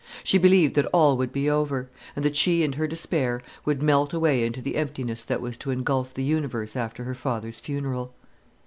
She 0.23 0.39
believed 0.39 0.73
that 0.73 0.87
all 0.91 1.15
would 1.17 1.31
be 1.31 1.47
over; 1.47 1.91
and 2.15 2.25
that 2.25 2.35
she 2.35 2.63
and 2.63 2.73
her 2.73 2.87
despair 2.87 3.43
would 3.65 3.83
melt 3.83 4.13
away 4.13 4.43
into 4.43 4.59
the 4.59 4.75
emptiness 4.75 5.21
that 5.21 5.41
was 5.41 5.57
to 5.57 5.69
engulf 5.69 6.15
the 6.15 6.23
universe 6.23 6.75
after 6.75 7.03
her 7.03 7.13
father's 7.13 7.59
funeral. 7.59 8.11